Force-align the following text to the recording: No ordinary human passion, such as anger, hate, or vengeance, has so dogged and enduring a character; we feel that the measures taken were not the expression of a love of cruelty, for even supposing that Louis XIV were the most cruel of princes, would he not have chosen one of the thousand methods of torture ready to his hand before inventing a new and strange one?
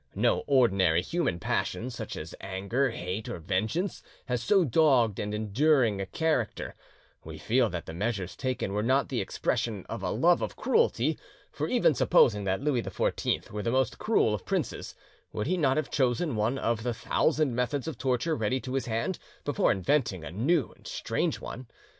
No 0.15 0.39
ordinary 0.47 1.03
human 1.03 1.39
passion, 1.39 1.91
such 1.91 2.15
as 2.17 2.33
anger, 2.41 2.89
hate, 2.89 3.29
or 3.29 3.37
vengeance, 3.37 4.01
has 4.25 4.41
so 4.41 4.65
dogged 4.65 5.19
and 5.19 5.31
enduring 5.31 6.01
a 6.01 6.07
character; 6.07 6.73
we 7.23 7.37
feel 7.37 7.69
that 7.69 7.85
the 7.85 7.93
measures 7.93 8.35
taken 8.35 8.73
were 8.73 8.81
not 8.81 9.09
the 9.09 9.21
expression 9.21 9.85
of 9.89 10.01
a 10.01 10.09
love 10.09 10.41
of 10.41 10.55
cruelty, 10.55 11.19
for 11.51 11.67
even 11.67 11.93
supposing 11.93 12.45
that 12.45 12.61
Louis 12.61 12.81
XIV 12.81 13.51
were 13.51 13.61
the 13.61 13.69
most 13.69 13.99
cruel 13.99 14.33
of 14.33 14.43
princes, 14.43 14.95
would 15.33 15.45
he 15.45 15.55
not 15.55 15.77
have 15.77 15.91
chosen 15.91 16.35
one 16.35 16.57
of 16.57 16.81
the 16.81 16.95
thousand 16.95 17.53
methods 17.53 17.87
of 17.87 17.99
torture 17.99 18.35
ready 18.35 18.59
to 18.59 18.73
his 18.73 18.87
hand 18.87 19.19
before 19.45 19.71
inventing 19.71 20.23
a 20.23 20.31
new 20.31 20.71
and 20.75 20.87
strange 20.87 21.39
one? 21.39 21.67